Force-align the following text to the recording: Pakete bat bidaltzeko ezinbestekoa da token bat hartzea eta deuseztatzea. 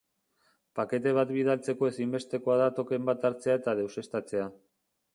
Pakete 0.79 1.13
bat 1.17 1.33
bidaltzeko 1.35 1.91
ezinbestekoa 1.93 2.57
da 2.65 2.73
token 2.81 3.09
bat 3.13 3.31
hartzea 3.31 3.63
eta 3.63 3.81
deuseztatzea. 3.83 4.53